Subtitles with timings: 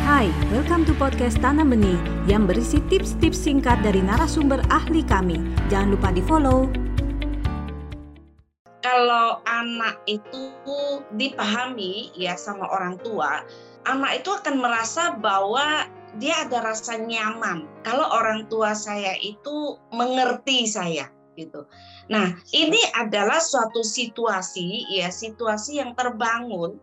[0.00, 5.36] Hai, welcome to podcast Tanam Benih yang berisi tips-tips singkat dari narasumber ahli kami.
[5.68, 6.72] Jangan lupa di-follow.
[8.80, 10.56] Kalau anak itu
[11.20, 13.44] dipahami ya sama orang tua,
[13.84, 15.84] anak itu akan merasa bahwa
[16.16, 21.06] dia ada rasa nyaman kalau orang tua saya itu mengerti saya
[21.40, 21.64] gitu.
[22.12, 26.76] Nah, ini adalah suatu situasi ya, situasi yang terbangun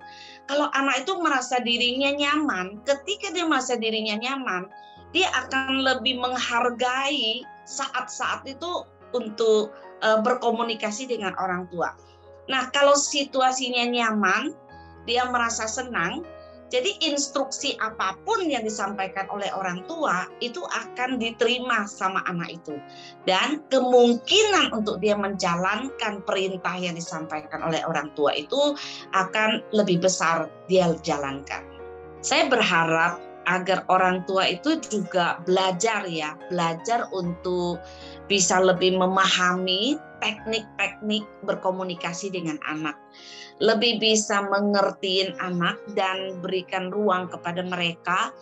[0.47, 4.71] kalau anak itu merasa dirinya nyaman, ketika dia merasa dirinya nyaman,
[5.11, 11.91] dia akan lebih menghargai saat-saat itu untuk uh, berkomunikasi dengan orang tua.
[12.47, 14.55] Nah, kalau situasinya nyaman,
[15.03, 16.23] dia merasa senang,
[16.67, 22.75] jadi instruksi apa pun yang disampaikan oleh orang tua itu akan diterima sama anak itu.
[23.23, 28.75] Dan kemungkinan untuk dia menjalankan perintah yang disampaikan oleh orang tua itu
[29.15, 31.63] akan lebih besar dia jalankan.
[32.19, 37.79] Saya berharap agar orang tua itu juga belajar ya, belajar untuk
[38.27, 42.99] bisa lebih memahami teknik-teknik berkomunikasi dengan anak.
[43.63, 48.35] Lebih bisa mengertiin anak dan berikan ruang kepada mereka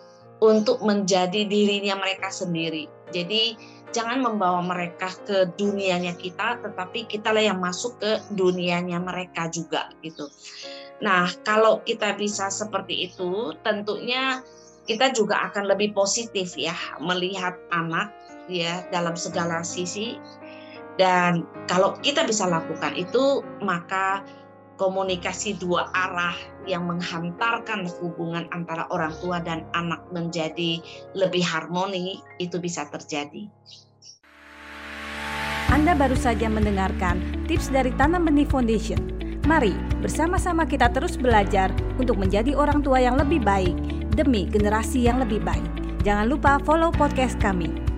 [0.43, 2.89] untuk menjadi dirinya mereka sendiri.
[3.13, 3.55] Jadi
[3.95, 10.27] jangan membawa mereka ke dunianya kita, tetapi kitalah yang masuk ke dunianya mereka juga gitu.
[10.99, 14.43] Nah, kalau kita bisa seperti itu, tentunya
[14.85, 18.13] kita juga akan lebih positif ya melihat anak
[18.45, 20.21] ya dalam segala sisi
[20.95, 24.23] dan kalau kita bisa lakukan itu maka
[24.75, 26.35] komunikasi dua arah
[26.67, 30.79] yang menghantarkan hubungan antara orang tua dan anak menjadi
[31.15, 33.47] lebih harmoni itu bisa terjadi.
[35.71, 38.99] Anda baru saja mendengarkan tips dari Tanam Benih Foundation.
[39.43, 41.69] Mari bersama-sama kita terus belajar
[42.01, 43.75] untuk menjadi orang tua yang lebih baik
[44.15, 45.67] demi generasi yang lebih baik.
[46.07, 47.94] Jangan lupa follow podcast kami.